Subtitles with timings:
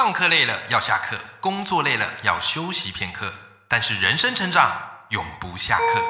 [0.00, 3.32] 上课累了要下课，工作累了要休息片刻，
[3.66, 6.00] 但是人生成长永不下课。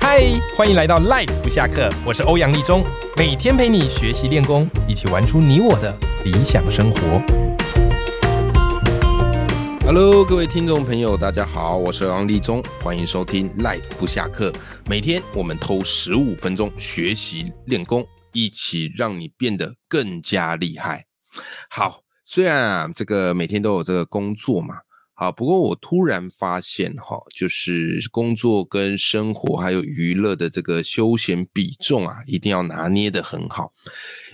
[0.00, 0.20] 嗨，
[0.56, 2.82] 欢迎来到 Life 不下课，我是欧阳立中，
[3.16, 7.22] 每天陪你学习练功，一起玩出你我的理想生活。
[9.86, 14.52] Hello，各位听众朋友，大家好，我是欧阳立中，欢迎收听 Life 不下课。
[14.86, 21.04] 每天我们偷十五分钟学习练功，一起让你变得更加厉害。
[21.70, 24.76] 好，虽然啊，这个每天都有这个工作嘛，
[25.14, 33.72] 好，不过我突然发现哈，就是工作跟生活还有娱乐的这个休闲比重啊，一定要拿捏的很好。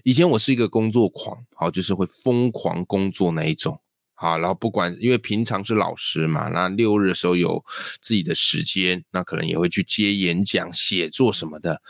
[0.05, 3.81] 以前我是一个工作狂，好，就是会疯狂工作那一种。
[4.15, 7.65] 好，然后不管，因为平常是老师嘛，那六日的时候有
[8.03, 11.81] 自己的时间，那可能也会去接演讲、写作什么的。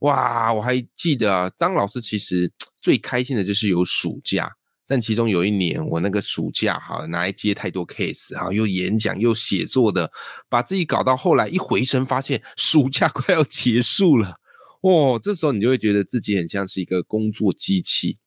[0.00, 2.50] 哇，我还记得啊，当老师其实
[2.86, 4.48] 最开心的就是有暑假，
[4.86, 10.08] 但其中有一年我那个暑假哈，拿来接太多 case 哈，又演讲又写作的，
[10.48, 14.36] 把自己搞到后来一回神，发现暑假快要结束了。
[14.82, 18.18] 哦，这时候你就会觉得自己很像是一个工作机器。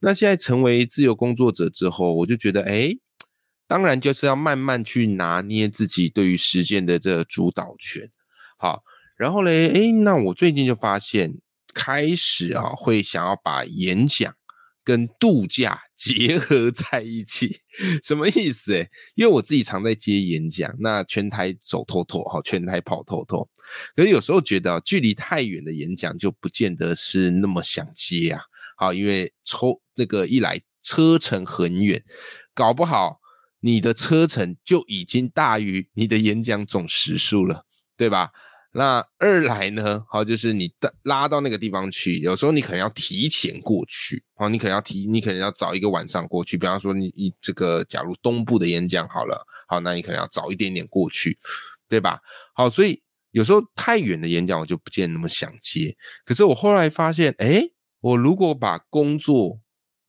[0.00, 2.96] 那现在成为自由工作者之后，我就觉得，哎。
[3.68, 8.08] 当然就是要慢慢去拿捏自己对于时间的这个主导权，
[8.56, 8.84] 好，
[9.18, 11.34] 然后嘞，诶，那我最近就发现
[11.76, 14.34] 开始啊，会想要把演讲
[14.82, 17.60] 跟度假 结合在一起，
[18.02, 18.72] 什么意思？
[18.72, 23.46] 诶，因为我自己常在接演讲，那全台走透透，哈，全台跑透透，
[23.94, 28.40] 可是有时候觉得距离太远的演讲就不见得是那么想接啊，
[28.78, 32.02] 好，因为抽那个一来车程很远，
[32.54, 33.20] 搞不好。
[33.60, 37.64] 你的车程就已经大于你的演讲总时数了，
[37.96, 38.30] 对吧？
[38.78, 40.70] 那二来呢，好，就是你
[41.04, 46.58] 拉到那个地方去，有时候你可能要提前过去，好，你可能要提，你可能要早一个晚上过去。
[46.58, 51.38] 比方说，你你这个假如东部的演讲好了，好，那你可能要早一点点过去，
[51.88, 52.20] 对吧？
[52.54, 55.96] 好，所以有时候太远的演讲我就不见那么想接。
[56.26, 57.62] 可是我后来发现，哎，
[58.00, 59.58] 我如果把工作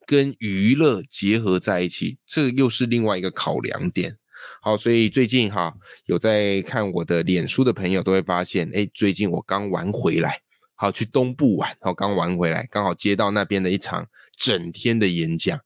[0.06, 4.18] 跟娱乐结合在一起，这又是另外一个考量点。
[4.62, 5.74] 好，所以最近哈
[6.06, 10.42] 有在看我的脸书的朋友都会发现，哎，最近我刚玩回来，
[10.76, 15.60] 好去东部玩，好刚玩回来，刚好接到那边的一场整天的演讲。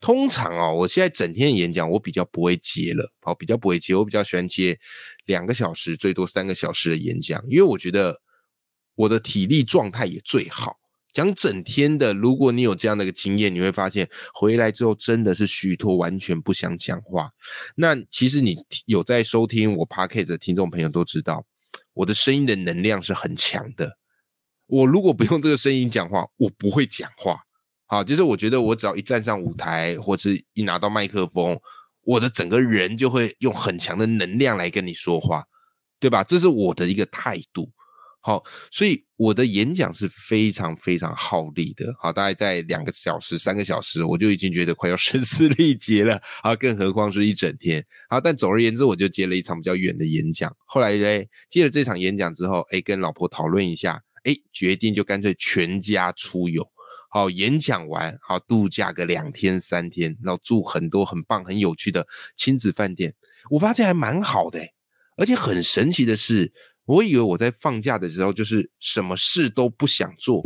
[0.00, 4.78] 通常哦，我现在整天的演讲我比较不会接了，好比较不会接，我比较喜欢接
[5.26, 8.20] 两个小时最多三个小时的演讲，因为我觉得
[8.94, 10.77] 我的体力状态也最好。
[11.12, 17.30] 讲整天的，如果你有这样的一个经验，你会发现回来之后真的是虚脱，完全不想讲话。
[17.74, 21.44] 那其实你有在收听我 podcast 的听众朋友都知道，
[21.94, 23.96] 我的声音的能量是很强的。
[24.66, 27.40] 我如果不用这个声音讲话，我不会讲话。
[27.86, 31.58] 好，就是我觉得我只要一站上舞台，或是一拿到麦克风，
[32.02, 35.42] 我的整个人就会用很强的能量来跟你说话，
[35.98, 36.22] 对吧？
[36.22, 37.70] 这是我的一个态度。
[38.20, 41.94] 好，所以我的演讲是非常非常耗力的。
[42.00, 46.20] 好，大概在两个小时、三个小时，我就已经觉得快要 声嘶力竭了。
[46.42, 47.82] 啊，更何况是一整天。
[48.10, 50.54] 好，但总而言之，我就接了一场比较远的演讲。
[50.66, 56.68] 后来呢，接了这场演讲之后，哎，跟老婆讨论一下，哎，决定就干脆全家出游。
[57.10, 63.14] 好，演讲完，好度假个两天三天，然后住很多很棒、很有趣的亲子饭店。
[63.48, 64.60] 我发现还蛮好的，
[65.16, 66.52] 而且很神奇的是。
[66.88, 70.42] 我以为我在放假的时候就是什么事都不想做，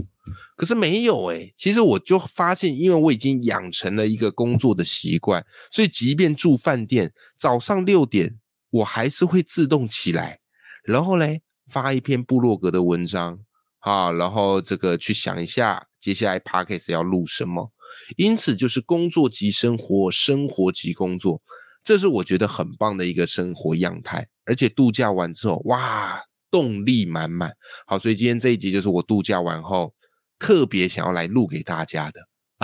[0.57, 10.41] 可是没有诶，其实我就发现，因为我已经养成了一个工作的习惯，所以即便住饭店，早上六点我还是会自动起来，
[10.83, 13.39] 然后嘞发一篇部落格的文章
[13.79, 17.73] 啊，然后这个去想一下接下来 podcast 要录什么，
[18.17, 21.41] 因此就是工作即生活，生活即工作，
[21.85, 26.21] 这是我觉得很棒的一个生活样态，而且度假完之后，哇！
[26.53, 27.51] 动力满满，
[27.87, 29.93] 好，所以今天这一集就是我度假完后
[30.39, 32.21] 特别想要来录给大家的。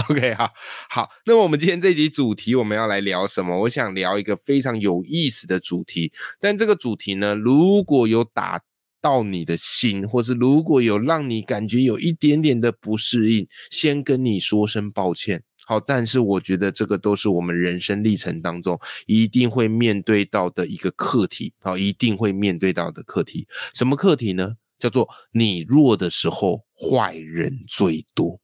[0.08, 0.52] OK，好，
[0.90, 3.62] 好，那么我们今天这集主题我们要来聊什么？
[3.62, 8.60] 我想聊一个非常有意思的主题，但这个主题呢，如果有打
[9.00, 15.42] 到你的心，或是如果有让你感觉有一点点的不适应，先跟你说声抱歉。
[15.68, 23.46] 好，但是我觉得这个都是我们人生历程当中一定会面对到的一个课题，好，一定会面对到的课题。
[23.74, 24.54] 什么课题呢？
[24.78, 28.40] 叫做你弱的时候，坏人最多。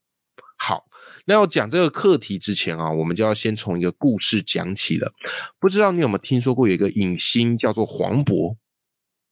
[0.59, 0.85] 好，
[1.25, 5.11] 那要讲这个课题之前啊，我们就要先从一个故事讲起了。
[5.59, 8.56] 不知道你有没有听说过有一个影星叫做黄渤？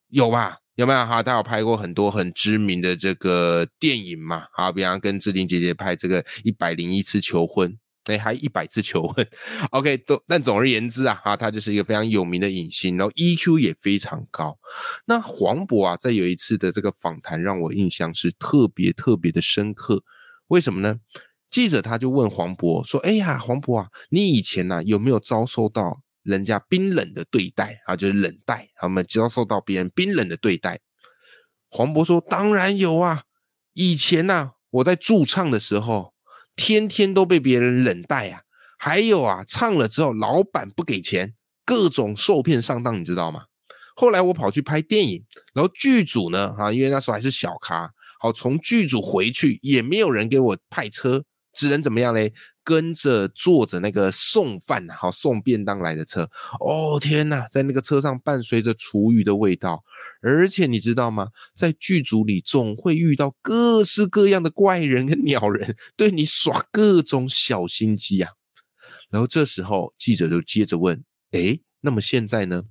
[0.09, 0.61] 有吧？
[0.77, 1.23] 有没有哈？
[1.23, 4.47] 他有拍过很多很知名的这个电影嘛？
[4.55, 7.71] 好，比方跟志玲姐姐拍这个《一百零一次求婚》。
[8.05, 9.27] 哎，还一百次求婚。
[9.71, 14.59] OK，都但总而言之啊，啊，他就是一个非常有名的影星，然后 EQ 也非常高。
[15.07, 20.03] 那黄渤啊，在有一次的这个访谈，让我印象是特别特别的深刻。
[20.49, 20.97] 为什么呢？
[21.49, 27.95] 记者他就问黄渤说：“哎呀，黄渤啊，你以前呢有没有遭受到人家冰冷的对待啊？
[27.95, 30.81] 就是冷待，他们遭受到别人冰冷的对待？”
[31.71, 33.25] 黄渤说：“当然有啊，
[33.75, 36.15] 以前呢，我在驻唱的时候，
[36.57, 38.43] 天天都被别人冷待啊。
[38.79, 41.35] 还有啊，唱了之后，老板不给钱，
[41.65, 43.45] 各种受骗上当，你知道吗？
[43.95, 52.33] 后来我跑去拍电影，然后剧组呢，啊，因为那时候还是小咖，好从剧组回去也没有人给我派车。”只能怎么样嘞？
[52.65, 56.29] 跟着坐着那个送饭好送便当来的车。
[56.61, 59.83] 哦天哪，在那个车上伴随着厨余的味道，
[60.21, 61.29] 而且你知道吗？
[61.55, 68.33] 在剧组里总会遇到各式各样的怪人跟鸟人， 对你耍各种小心机啊。
[69.11, 72.65] 然后这时候记者就接着问：“哎，那么现在呢？”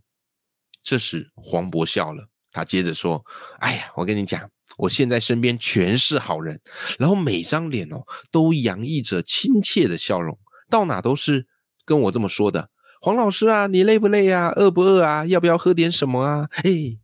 [0.83, 3.23] 这时黄渤笑了，他接着说
[3.59, 4.49] ：“哎呀，我跟你讲。”
[4.81, 6.59] 我现在身边全是好人，
[6.97, 10.39] 然后每张脸哦都洋溢着亲切的笑容，
[10.69, 11.47] 到哪都是
[11.85, 12.69] 跟我这么说的。
[12.99, 14.49] 黄老师啊，你累不累啊？
[14.55, 15.25] 饿不饿啊？
[15.25, 16.49] 要不要喝点什么啊？
[16.63, 16.97] 哎，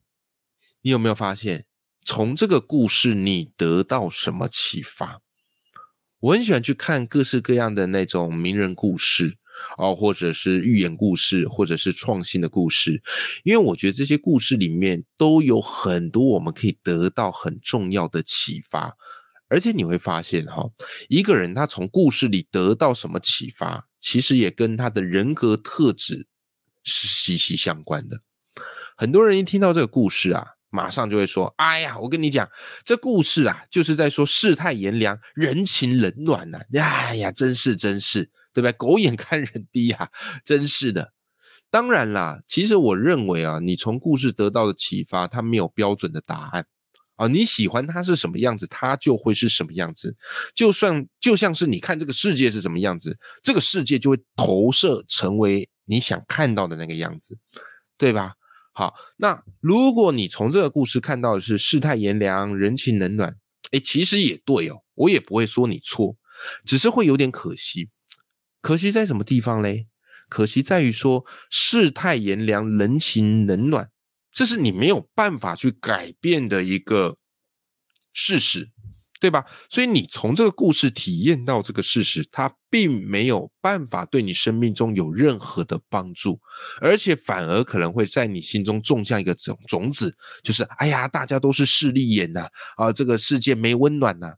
[0.82, 1.66] 你有没有发现，
[2.04, 5.22] 从这个故事你得到什么启发？
[6.20, 9.38] 我很喜欢去看各式各样的那种名人故事。
[9.78, 13.02] 哦，或者是寓言故事，或者是创新的故事，
[13.44, 18.96] 因为我觉得这些故事里面都有很多我们可以得到很重要的启发，
[19.50, 20.70] 而且你会发现哈，
[21.08, 26.28] 一个人他从故事里得到什么启发，其实也跟他的人格特质
[26.84, 28.22] 是息息相关的。
[28.96, 32.50] 很多人一听到这个故事啊，马上就会说：“哎呀，我跟你讲，
[32.84, 38.32] 这故事啊，就是在说世态炎凉，人情冷暖呐。”哎呀，真是真是。
[38.58, 38.72] 对不对？
[38.74, 40.10] 狗眼看人低啊，
[40.44, 41.14] 真是的。
[41.70, 46.66] 当然啦，其实我认为啊，你从故事得到的启发，它没有标准的答案
[47.18, 47.28] 啊。
[47.28, 50.18] 你喜欢它是什么样子，它就会是什么样子。
[50.56, 57.38] 就算就像是你看这个世界是什么样子，这个世界就会投射成为你想看到的那个样子，
[57.96, 58.34] 对吧？
[58.74, 63.38] 好，那如果你从这个故事看到的是世态炎凉、人情冷暖，
[63.70, 66.16] 哎，其实也对哦，我也不会说你错，
[66.66, 67.90] 只是会有点可惜。
[68.68, 69.88] 可惜在什么地方嘞？
[70.28, 73.90] 可惜在于说世态炎凉，人情冷暖，
[74.34, 77.16] 这是你没有办法去改变的一个
[78.12, 78.70] 事实，
[79.22, 79.46] 对吧？
[79.70, 86.42] 所以你从这个故事体验到这个事实，它并没有办法对你生命中有任何的帮助，
[86.82, 94.36] 而且反而可能会在你心中种下一个种种子，就是哎呀，大家都是势利眼呐，啊，这个世界没温暖呐，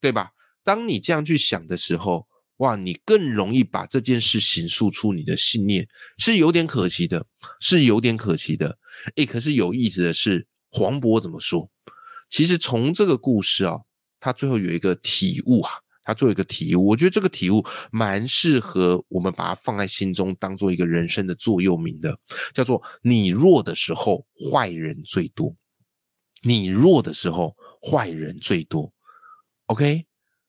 [0.00, 0.30] 对吧？
[0.64, 2.26] 当你这样去想的时候。
[2.58, 5.88] 哇，你更容易把这件事情诉出你的信念，
[6.18, 7.26] 是有点可惜的，
[7.60, 8.78] 是有点可惜的。
[9.16, 11.70] 诶，可是有意思的是，黄渤怎么说？
[12.28, 13.78] 其实从这个故事啊，
[14.20, 15.70] 他最后有一个体悟啊，
[16.02, 22.18] 他做一个体悟，我觉得这个体悟蛮适合我们把它放在心中，当做一个人生的座右铭的，
[22.52, 25.54] 叫做“你弱的时候，坏人最多；
[26.42, 28.92] 你弱的时候，坏人最多。”
[29.66, 30.06] OK，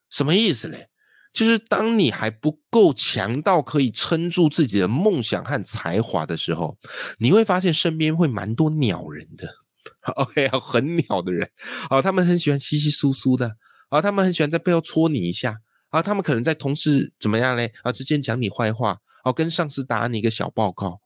[0.09, 0.89] 什么意思嘞？
[1.31, 6.78] 就是当你还不够强到可以撑住自己的梦想和才华的时候，
[7.19, 9.48] 你会发现身边会蛮多鸟人的。
[10.16, 11.50] OK，很鸟的人
[11.90, 13.56] 啊，他们很喜欢稀稀疏疏的
[13.90, 15.57] 啊，他们很喜欢在背后戳你一下
[15.90, 21.00] 啊，他们可能在同事怎么样嘞啊之间讲你坏话，哦，跟上司打你一个小报告。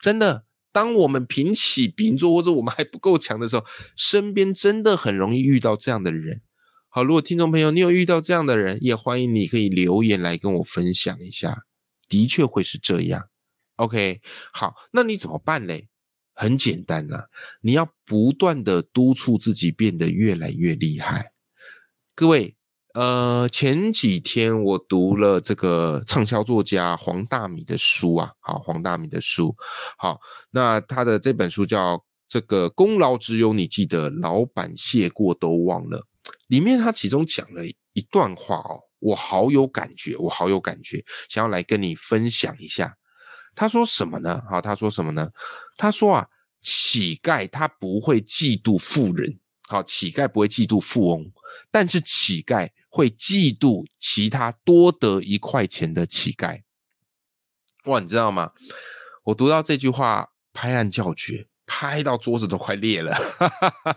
[0.00, 3.64] 真的，当我们平起平坐或者我们还不够强的时候，
[3.96, 6.42] 身边真的很容易遇到这样的人。
[6.92, 11.62] 好，如果听众朋友你有遇到这样的人，也欢迎你可以留言来跟我分享一下。
[12.08, 13.28] 的确会是这样。
[13.76, 14.20] OK，
[14.52, 15.88] 好，那你怎么办嘞？
[16.34, 17.26] 很简单啊，
[17.60, 21.30] 你要不断的督促自己变得越来越厉害。
[22.16, 22.56] 各位，
[22.94, 29.54] 呃，前几天我读了这个畅销作家黄大米的书啊，好，黄大米的书，
[29.96, 30.18] 好，
[30.50, 35.98] 那他的这本书叫《这个功劳只有你记得，老板谢过都忘了》。
[36.48, 42.96] 里面他其中讲了一段话哦，我好有感觉，我好有感觉，想要来跟你分享一下。
[43.54, 44.42] 他说什么呢？
[44.48, 45.28] 好，他说什么呢？
[45.76, 46.28] 他说啊，
[46.60, 51.30] 乞丐他不会嫉妒富人，好，乞丐不会嫉妒富翁，
[51.70, 56.62] 但是乞丐会嫉妒其他多得一块钱的乞丐。
[57.84, 58.52] 哇，你知道吗？
[59.24, 61.48] 我读到这句话，拍案叫绝。
[61.72, 63.16] 拍到桌子都快裂了，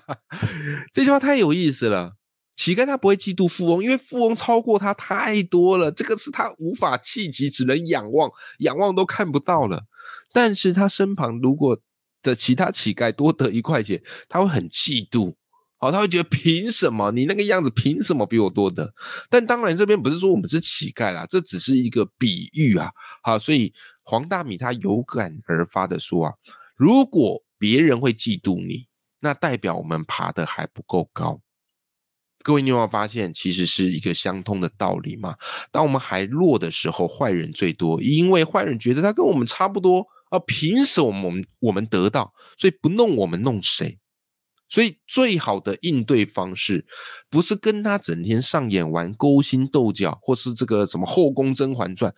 [0.94, 2.14] 这句话太有意思了。
[2.56, 9.86] 乞丐他不会嫉妒富翁，因为富翁超过他太多了，这个是他无法企及，只能仰望，仰望都看不到了。
[10.32, 11.76] 但是他身旁如果
[12.22, 14.00] 的其他乞丐多得一块钱，
[14.30, 15.34] 他会很嫉妒，
[15.80, 18.94] 好，他会觉得凭什么你那个样子，凭什么比我多的？
[19.32, 22.92] 但当然这边不是说我们是乞丐啦，这只是一个比喻啊，
[23.24, 26.34] 好，所以黄大米他有感而发的说啊，
[26.78, 28.88] 如果别人会嫉妒你，
[29.22, 31.40] 那代表我们爬的还不够高。
[32.44, 35.38] 各位，你有没有发现，其实是一个相通的道理嘛？
[35.72, 42.34] 当我们还弱的时候，坏人最多，因为坏人觉得他跟我们差不多啊，凭什么我们我们得到？
[42.58, 43.98] 所以不弄我们弄谁？
[44.68, 46.86] 所以最好的应对方式，
[47.30, 52.14] 不是跟他整天上演玩勾心斗角，或是这个什么后宫甄嬛传，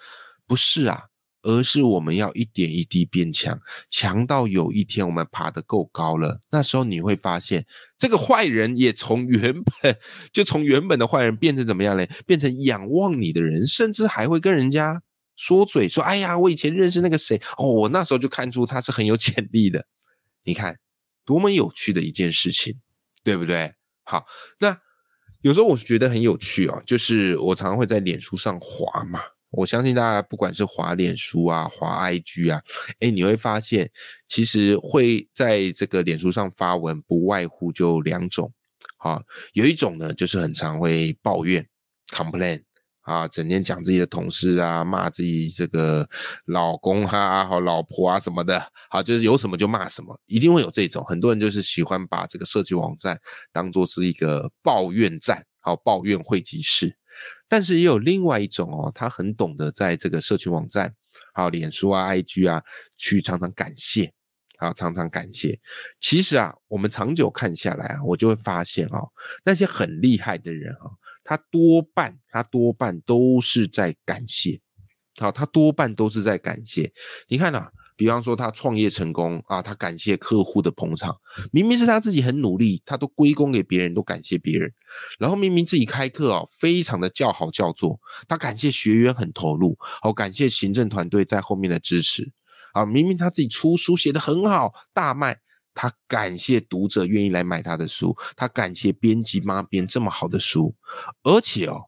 [0.48, 1.04] 不是啊。
[1.46, 3.62] 而是我们要一点一滴变强，
[3.92, 7.68] 强到有一天我们爬得够高了，那时候你会发现，
[8.00, 9.96] 这个坏人也从原本
[10.34, 12.10] 就从原本的坏人变成怎么样嘞？
[12.26, 15.04] 变成仰望你的人，甚至还会跟人家
[15.36, 19.86] 说嘴说：“哎呀，我以前认识那个谁哦，我那时候就看出他是很有潜力的。”
[20.44, 20.80] 你看，
[21.26, 22.80] 多么有趣的一件事情，
[23.24, 23.72] 对不对？
[24.04, 24.26] 好，
[24.60, 24.80] 那
[25.42, 29.20] 有时候我觉得很有趣啊，就是我常常会在脸书上滑嘛。
[29.56, 32.62] 我相信大家不管是滑脸书啊、滑 IG 啊，
[33.00, 33.90] 哎，你会发现
[34.28, 38.52] 其实会在这个脸书上发文，不外乎就两种，
[38.98, 39.22] 啊，
[39.54, 41.66] 有一种呢就是很常会抱怨
[42.10, 42.62] complain
[43.02, 46.08] 啊，整天讲自己的同事啊，骂自己这个
[46.46, 48.60] 老公啊、好老婆啊什么的，
[48.90, 53.20] 好，就是有什么就骂什么，一定会有这种，很多人就是喜欢把这个社区网站
[53.54, 56.96] 当做是一个抱怨站，好，抱怨汇集室。
[57.48, 60.94] 但是也有另外一种哦，他很懂得在这个社群网站，
[61.34, 62.64] 还有脸书啊、IG 啊，
[62.98, 64.14] 去常常感谢，
[64.58, 65.60] 啊，常常感谢。
[66.00, 69.12] 其实啊，我们长久看下来啊，我就会发现哦，
[69.44, 70.92] 那些很厉害的人啊，
[71.24, 74.60] 他多半他多半都是在感谢，
[75.20, 76.92] 好，他多半都是在感谢。
[77.28, 77.72] 你看呐。
[77.98, 81.16] 比方说他创业成功啊，他感谢客户的捧场，
[81.52, 84.72] 明明是他自己很努力，他都归功给别人，都感谢别人。
[85.18, 92.32] 然后明明自己开课哦，非常的叫好叫座，他感谢学员很投入，好感谢行政团队在后面的支持。
[92.74, 95.40] 啊，明明他自己出书写得很好，大卖，
[95.74, 100.76] 他感谢读者愿意来买他的书，他感谢编辑妈编这么好的书，
[101.24, 101.86] 而且哦，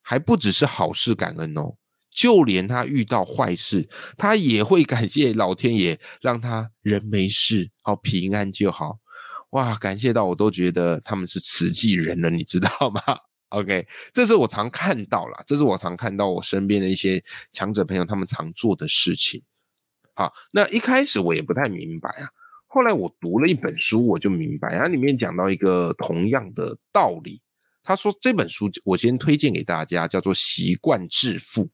[0.00, 1.74] 还不只是好事感恩哦。
[2.14, 3.88] 就连他遇到坏事，
[4.18, 8.98] 他也会感谢老天爷，让他人没事，好平安就好。
[9.50, 13.00] 哇，感谢到我都觉得他们是慈济人了，你知道吗？
[13.50, 19.42] OK，这是我常看到了，这是我常看到我身边的一些强者朋友他们常做的事情。
[20.14, 22.28] 好，那一开始我也不太明白啊，
[22.66, 27.40] 后来我读了一本书，我就明白，它里面讲到一个同样的道理。
[27.82, 31.64] 他说这本书我先推荐给大家，叫做《习惯致富》。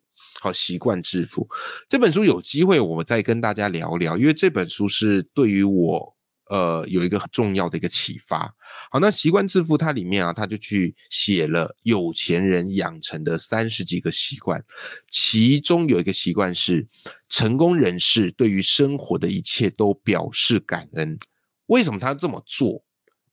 [0.41, 1.49] 好习惯致富
[1.89, 6.17] 这本书有机会我再跟大家聊聊，因为这本书是对于我
[6.51, 8.55] 呃有一个很重要的一个启发。
[8.91, 14.65] 好，那习惯致富它里面啊，他就去写了有钱人养成的三十几个习惯，
[15.11, 16.87] 其中有一个习惯是
[17.29, 21.19] 成功人士对于生活的一切都表示感恩。
[21.67, 22.83] 为什么他这么做？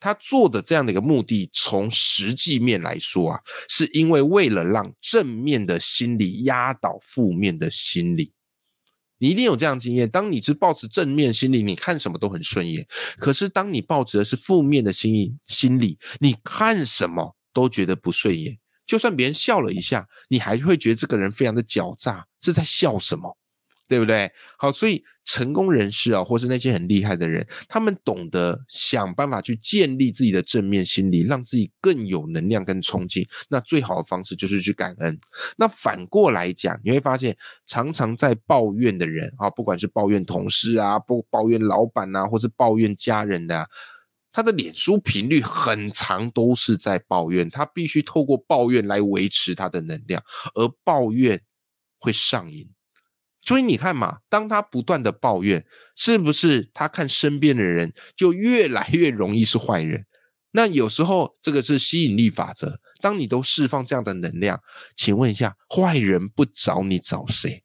[0.06, 8.32] 他做的这样的一个目的，从实际面来说啊，是因为为了让正面的心理压倒负面的心理。
[9.18, 12.84] 你一定有这样经验：当你是抱持正面心理，你看什么都很顺眼；
[13.18, 18.56] 可是当你抱持的是负面的心心理，你看什么都觉得不顺眼。
[18.86, 23.36] 就算别人笑了一下，你还会觉得这个人非常的狡诈，是在笑什么？
[23.88, 24.32] 对不对？
[24.60, 33.27] 好，所以成功人士啊，或是那些很厉害的人，他们懂得想办法去建立自己的正面心理，让自己更有能量跟冲劲。
[33.50, 35.20] 那最好的方式就是去感恩。
[35.58, 43.67] 那反过来讲，你会发现，常常在抱怨的人啊，不管是抱怨同事啊，不抱怨老板啊，或是抱怨家人的，
[44.32, 47.50] 他的脸书频率很长，都是在抱怨。
[47.50, 50.22] 他必须透过抱怨来维持他的能量，
[50.53, 51.41] 而抱怨
[51.98, 52.70] 会上瘾。
[53.46, 60.06] 所以你看嘛，当他不断的抱怨，是不是他看身边的人就越来越容易是坏人？
[60.52, 62.80] 那有时候这个是吸引力法则。
[63.02, 64.60] 当你都释放这样的能量，
[64.96, 67.64] 请问一下，坏人不找你找谁？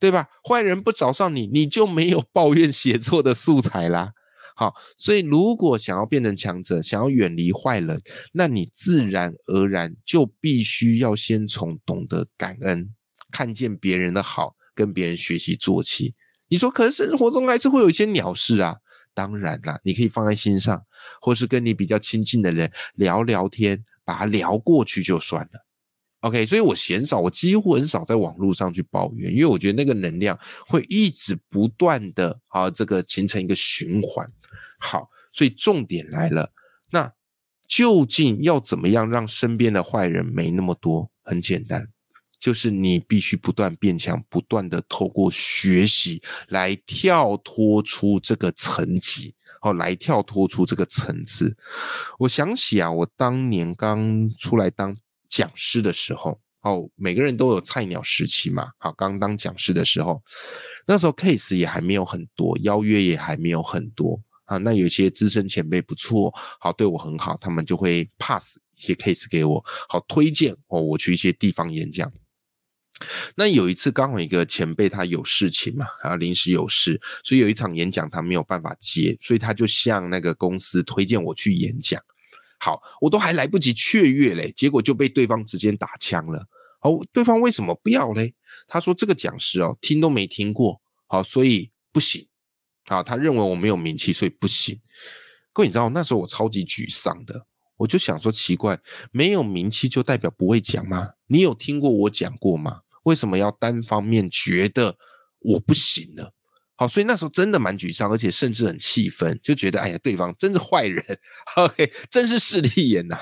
[0.00, 0.26] 对吧？
[0.42, 4.12] 坏人不找上你，你就没有抱怨写作的素材啦。
[4.56, 8.00] 好，所以如果想要变成强者，想要远离坏人，
[8.32, 12.92] 那你自然而然就必须要先从懂得感恩，
[13.30, 14.56] 看见别人的好。
[14.76, 16.14] 跟别人学习做起，
[16.48, 18.76] 你说，可是生活中还是会有一些鸟事啊。
[19.14, 20.84] 当然啦，你可以放在心上，
[21.22, 25.66] 或是跟你比较亲近的人聊聊天，把它聊过去就算了。
[26.20, 34.30] OK，所以我嫌少，我几乎很少在网络上去抱怨，因为我觉得那个能量会一直不断的啊，这个形成一个循环。
[34.78, 36.52] 好，所以重点来了，
[36.90, 37.10] 那
[37.66, 41.10] 究竟要怎么样让身边的坏人没那么多？
[41.22, 41.88] 很简单，
[42.38, 51.56] 就是你必须不断变强，不断的透过学习来跳脱出这个层级，哦，来跳脱出这个层次。
[52.18, 54.96] 我想起啊，我当年刚出来当。
[55.28, 58.70] 讲师的时候，哦，每个人都有菜鸟时期嘛。
[58.78, 60.22] 好，刚当讲师的时候，
[60.86, 64.56] 那时候 case 也还没有很多，邀约也还没有很多啊。
[64.58, 72.10] 那有些资深前辈不错，好对我很好，他们就会 pass 一些 case 给我，好推荐哦，我去一些地方演讲。
[73.36, 82.02] 那有一次刚好一个前辈他有事情嘛，然后临时有事，所以有一场演讲他没有办法接，所以他就向那个公司推荐我去演讲。
[82.58, 86.46] 好，我都还来不及雀跃嘞，结果就被对方直接打枪了。
[86.80, 88.34] 好，对方为什么不要嘞？
[88.66, 92.26] 他说这个讲师哦，听都没听过，好，所以不行。
[92.86, 94.80] 啊，他认为我没有名气，所以不行。
[95.52, 98.78] 各位，你知道那时候我超级沮丧的，我就想说奇怪，
[99.10, 101.10] 没有名气就代表不会讲吗？
[101.26, 102.82] 你有听过我讲过吗？
[103.06, 104.96] 为什么要单方面觉得
[105.38, 106.26] 我不行呢？
[106.78, 111.02] 好，所以那时候真的蛮沮丧，而且甚至很气愤，就觉得哎呀，对方真是坏人
[111.56, 113.16] ，OK，真是势利眼呐。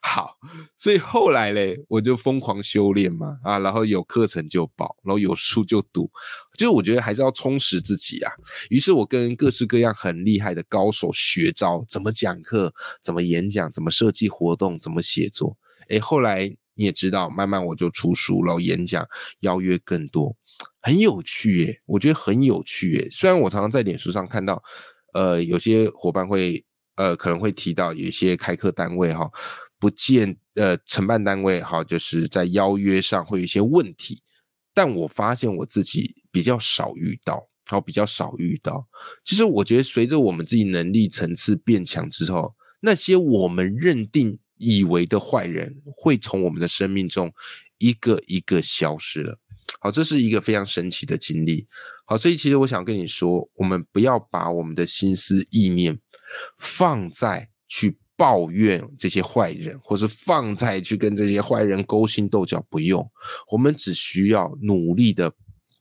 [0.00, 0.36] 好，
[0.76, 6.08] 所以后来嘞，我就疯狂修炼嘛，啊，然后有课程就报，然后有书就读，
[6.56, 8.30] 就是我觉得还是要充实自己啊。
[8.68, 15.56] 于是我跟各式各样很厉害的高手学招，怎么讲课，怎么演讲，怎么设计活动，怎么写作。
[15.88, 19.06] 哎，后来你也知道，慢慢我就出书，然后演讲
[19.40, 20.34] 邀约更多。
[20.80, 23.08] 很有趣耶，我觉得很有趣耶。
[23.10, 24.62] 虽然我常常在脸书上看到，
[25.12, 29.30] 呃，有些伙伴会，呃，可能会提到有一些开课单位哈，
[29.78, 34.22] 不见，呃，承办单位哈，就是在邀约上会有一些问题。
[34.72, 38.88] 但我发现我自己比较少遇到，好，比较少遇到。
[39.22, 47.32] 其实我觉得，随着我们自己能力层次变强之后，那些我们认定以为的坏人，会从我们的生命中
[47.78, 49.36] 一个一个消失了。
[49.80, 51.66] 好，这是一个非常神奇的经历。
[52.04, 55.98] 好，所以其实我想跟你说，我们不要把我们的心思意念
[56.58, 63.08] 放在去抱怨这些坏人，或是放在去跟这些坏人勾心斗角，不用。
[63.50, 65.32] 我们只需要努力的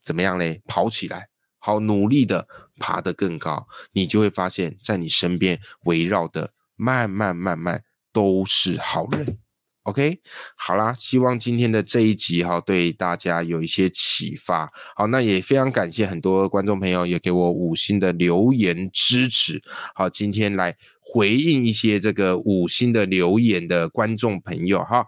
[0.03, 0.61] 怎么样嘞？
[0.67, 7.83] 跑起来，好，努力的爬得更高，你就会发现，在你身边围绕的，慢慢慢慢
[8.19, 9.37] 都是好人。
[9.83, 10.19] OK，
[10.57, 14.69] 好啦，希望今天的这一集哈，对大家有一些启发。
[14.93, 19.61] 好，那也非常感谢很多观众朋友也给我五星的留言支持。
[19.95, 25.05] 好，今天来回应一些这个五星的留言的观众朋友哈。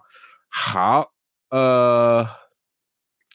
[0.48, 1.12] 好，
[1.50, 2.26] 呃，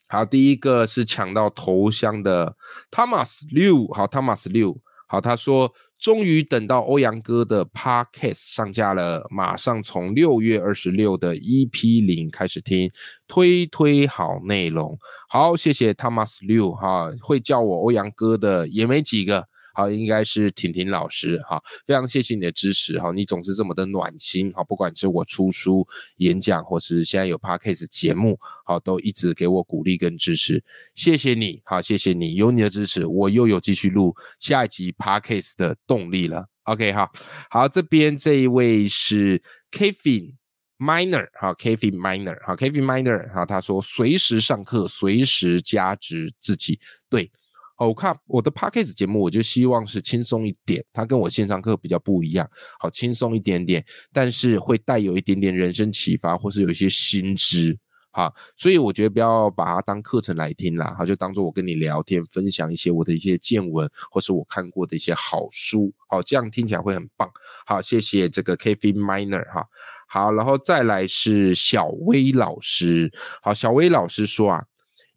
[0.09, 2.57] 好，第一个是抢到头像的
[2.89, 5.71] Thomas 六，好，Thomas 六，好，他说。
[5.99, 12.91] 终于等到欧阳哥的 podcast 上架了，马上从六月二十六的 EP 零开始听，
[13.27, 14.97] 推推好内容。
[15.27, 19.47] 好，谢谢 Thomas Liu 哈，会叫我欧阳哥的也没几个。
[19.77, 30.63] 好，应该是婷婷老师哈，非常谢谢你的支持哈，你总是这么的暖心哈，不管是我出书、演讲，或是现在有 podcast 节目，好，都一直给我鼓励跟支持，
[30.95, 36.47] 谢谢你，好，谢谢你，有你的支持，我又有继续录下一集 podcast 的动力了。
[36.63, 37.11] OK 哈，
[37.51, 40.33] 好，这边这一位是 Kevin
[40.79, 47.31] Miner 哈，Kevin Miner 哈，Kevin Miner 哈，他说随时上课，随时加值自己，对。
[47.79, 57.77] 好，我看我的 podcast 节目，我就希望是轻松一点，它跟我线上课比较不一样，好轻松一点点，但是会带有一点点人生启发，或是有一些新知，
[58.11, 67.29] 哈，所以我觉得不要把它当课程来听啦，哈，就当做我跟你聊天，分享一些我的一些见闻，或是我看过的一些好书，好，这样听起来会很棒。
[67.67, 69.63] 好，谢谢这个 Kevin Miner 哈，
[70.07, 73.13] 好，然后再来是小薇老师，
[73.43, 74.65] 好，小薇老师说啊。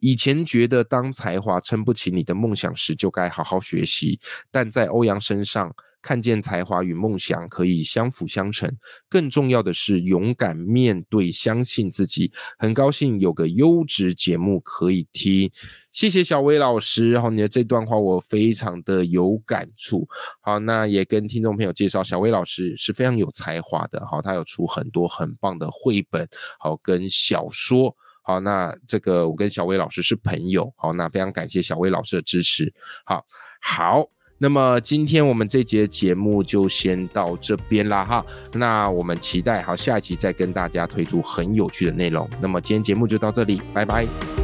[0.00, 4.18] 以前觉得当才华撑不起你的梦想时，就该好好学习。
[4.50, 8.74] 但在欧阳身上看见才华与梦想可以相辅相成。
[9.08, 12.32] 更重要的是勇敢面对，相信自己。
[12.58, 15.50] 很高兴有个优质节目可以听，
[15.92, 17.10] 谢谢小薇老师。
[17.10, 20.08] 然后你的这段话我非常的有感触。
[20.40, 24.06] 好，那也跟听众朋友介绍，小薇老师是非常有才华的。
[24.06, 26.26] 好，他有出很多很棒的绘本，
[26.58, 27.94] 好跟小说。
[28.22, 32.72] 好，那这个我跟小薇老师是朋友，好，那非常感谢小薇老师的支持。
[33.04, 33.24] 好，
[33.60, 34.04] 好，
[34.38, 38.24] 那么今天我们这节节目就先到这边啦哈。
[38.52, 42.28] 那我们期待好下一期再跟大家推出很有趣的内容。
[42.40, 44.39] 那么今天节目就到这里，拜拜。